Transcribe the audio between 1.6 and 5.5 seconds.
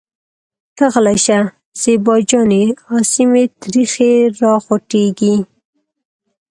زېبا جانې اسې مې تريخی راخوټکېږي.